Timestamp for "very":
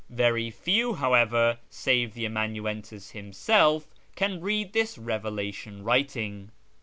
0.09-0.49